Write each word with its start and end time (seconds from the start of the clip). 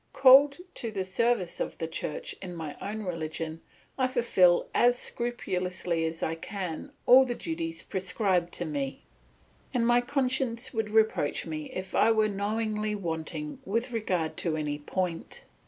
Called 0.13 0.57
to 0.73 0.89
the 0.89 1.05
service 1.05 1.59
of 1.59 1.77
the 1.77 1.87
Church 1.87 2.33
in 2.41 2.55
my 2.55 2.75
own 2.81 3.03
religion, 3.03 3.61
I 3.99 4.07
fulfil 4.07 4.65
as 4.73 4.97
scrupulously 4.97 6.05
as 6.07 6.23
I 6.23 6.33
can 6.33 6.91
all 7.05 7.23
the 7.23 7.35
duties 7.35 7.83
prescribed 7.83 8.51
to 8.53 8.65
me, 8.65 9.03
and 9.75 9.85
my 9.85 10.01
conscience 10.01 10.73
would 10.73 10.89
reproach 10.89 11.45
me 11.45 11.69
if 11.71 11.93
I 11.93 12.09
were 12.11 12.27
knowingly 12.27 12.95
wanting 12.95 13.59
with 13.63 13.91
regard 13.91 14.37
to 14.37 14.57
any 14.57 14.79
point. 14.79 15.43